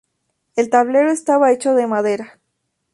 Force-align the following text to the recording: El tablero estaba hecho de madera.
El 0.55 0.71
tablero 0.71 1.11
estaba 1.11 1.51
hecho 1.51 1.75
de 1.75 1.85
madera. 1.85 2.39